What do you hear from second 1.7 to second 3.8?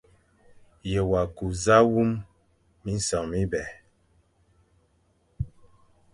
wum minsef mibè.